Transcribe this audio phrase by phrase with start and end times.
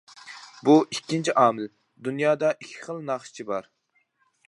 [0.69, 1.69] بۇ ئىككىنچى ئامىل،
[2.09, 3.73] دۇنيادا ئىككى خىل ناخشىچى بار.